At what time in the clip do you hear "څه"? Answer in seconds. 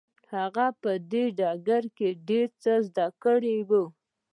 2.63-2.73